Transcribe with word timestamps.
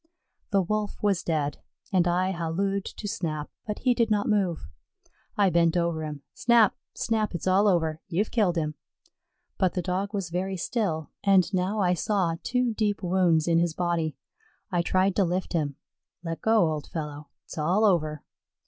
The 0.49 0.63
Wolf 0.63 0.97
was 1.03 1.21
dead, 1.21 1.59
and 1.93 2.07
I 2.07 2.31
hallooed 2.31 2.85
to 2.85 3.07
Snap, 3.07 3.51
but 3.67 3.77
he 3.77 3.93
did 3.93 4.09
not 4.09 4.27
move. 4.27 4.67
I 5.37 5.51
bent 5.51 5.77
over 5.77 6.03
him. 6.03 6.23
"Snap 6.33 6.75
Snap, 6.95 7.35
it's 7.35 7.45
all 7.45 7.67
over; 7.67 8.01
you've 8.07 8.31
killed 8.31 8.55
him." 8.57 8.73
But 9.59 9.75
the 9.75 9.83
Dog 9.83 10.11
was 10.11 10.31
very 10.31 10.57
still, 10.57 11.11
and 11.23 11.53
now 11.53 11.81
I 11.81 11.93
saw 11.93 12.37
two 12.41 12.73
deep 12.73 13.03
wounds 13.03 13.47
in 13.47 13.59
his 13.59 13.75
body. 13.75 14.17
I 14.71 14.81
tried 14.81 15.15
to 15.17 15.23
lift 15.23 15.53
him. 15.53 15.75
"Let 16.23 16.41
go, 16.41 16.71
old 16.71 16.87
fellow; 16.87 17.29
it's 17.45 17.59
all 17.59 17.85
over." 17.85 18.23